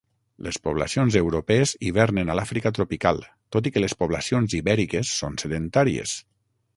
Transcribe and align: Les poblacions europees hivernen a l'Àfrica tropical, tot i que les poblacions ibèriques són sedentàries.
Les 0.45 0.57
poblacions 0.67 1.17
europees 1.19 1.73
hivernen 1.89 2.31
a 2.33 2.37
l'Àfrica 2.39 2.71
tropical, 2.77 3.21
tot 3.57 3.69
i 3.71 3.73
que 3.75 3.83
les 3.85 3.95
poblacions 4.01 4.57
ibèriques 4.61 5.13
són 5.21 5.37
sedentàries. 5.45 6.17